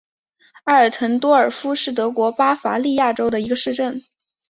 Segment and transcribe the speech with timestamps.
[0.63, 4.01] 阿尔滕多尔夫是德国巴伐利亚州的一个市镇。